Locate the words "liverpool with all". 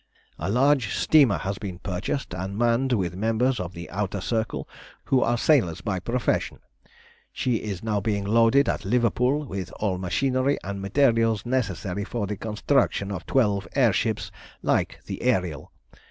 8.83-9.97